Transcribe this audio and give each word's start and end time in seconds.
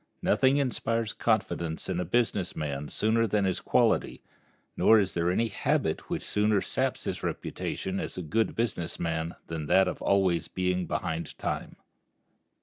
Nothing 0.23 0.57
inspires 0.57 1.13
confidence 1.13 1.87
in 1.87 1.99
a 1.99 2.05
business 2.05 2.55
man 2.55 2.89
sooner 2.89 3.27
than 3.27 3.43
this 3.43 3.59
quality; 3.59 4.23
nor 4.75 4.97
is 4.99 5.13
there 5.13 5.29
any 5.29 5.49
habit 5.49 6.09
which 6.09 6.25
sooner 6.27 6.59
saps 6.59 7.03
his 7.03 7.21
reputation 7.21 7.99
as 7.99 8.17
a 8.17 8.23
good 8.23 8.55
business 8.55 8.99
man 8.99 9.35
than 9.45 9.67
that 9.67 9.87
of 9.87 9.99
being 9.99 10.07
always 10.09 10.47
behind 10.47 11.37
time. 11.37 11.75